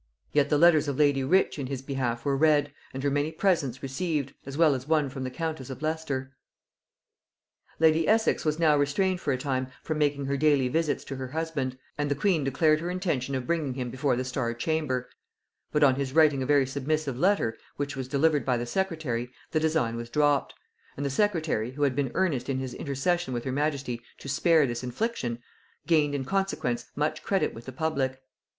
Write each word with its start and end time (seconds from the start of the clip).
Yet 0.31 0.49
the 0.49 0.57
letters 0.57 0.87
of 0.87 0.97
lady 0.97 1.23
Rich 1.23 1.59
in 1.59 1.67
his 1.67 1.83
behalf 1.83 2.25
were 2.25 2.35
read, 2.35 2.73
and 2.91 3.03
her 3.03 3.11
many 3.11 3.31
presents 3.31 3.83
received, 3.83 4.33
as 4.47 4.57
well 4.57 4.73
as 4.73 4.87
one 4.87 5.11
from 5.11 5.23
the 5.23 5.29
countess 5.29 5.69
of 5.69 5.83
Leicester. 5.83 6.35
Lady 7.77 8.07
Essex 8.07 8.43
was 8.43 8.57
now 8.57 8.75
restrained 8.75 9.21
for 9.21 9.31
a 9.31 9.37
time 9.37 9.67
from 9.83 9.99
making 9.99 10.25
her 10.25 10.37
daily 10.37 10.67
visits 10.69 11.03
to 11.03 11.17
her 11.17 11.27
husband, 11.27 11.77
and 11.99 12.09
the 12.09 12.15
queen 12.15 12.43
declared 12.43 12.79
her 12.79 12.89
intention 12.89 13.35
of 13.35 13.45
bringing 13.45 13.75
him 13.75 13.91
before 13.91 14.15
the 14.15 14.23
Star 14.25 14.55
chamber; 14.55 15.07
but 15.71 15.83
on 15.83 15.93
his 15.93 16.13
writing 16.13 16.41
a 16.41 16.47
very 16.47 16.65
submissive 16.65 17.19
letter, 17.19 17.55
which 17.77 17.95
was 17.95 18.07
delivered 18.07 18.43
by 18.43 18.57
the 18.57 18.65
secretary, 18.65 19.29
the 19.51 19.59
design 19.59 19.95
was 19.95 20.09
dropped; 20.09 20.55
and 20.97 21.05
the 21.05 21.11
secretary, 21.11 21.73
who 21.73 21.83
had 21.83 21.95
been 21.95 22.09
earnest 22.15 22.49
in 22.49 22.57
his 22.57 22.73
intercession 22.73 23.35
with 23.35 23.43
her 23.43 23.51
majesty 23.51 24.01
to 24.17 24.27
spare 24.27 24.65
this 24.65 24.83
infliction, 24.83 25.43
gained 25.85 26.15
in 26.15 26.25
consequence 26.25 26.87
much 26.95 27.21
credit 27.21 27.53
with 27.53 27.65
the 27.65 27.71
public. 27.71 28.19